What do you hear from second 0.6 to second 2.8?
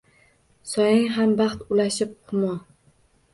Soyang ham baxt ulashib– humo